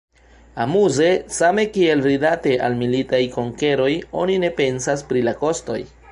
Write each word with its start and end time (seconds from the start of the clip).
Amuze, 0.63 1.09
same 1.33 1.65
kiel 1.75 2.01
rilate 2.05 2.55
al 2.67 2.77
militaj 2.79 3.19
konkeroj 3.35 3.91
oni 4.23 4.39
ne 4.45 4.49
pensas 4.63 5.05
pri 5.13 5.23
la 5.29 5.35
kostoj. 5.43 5.79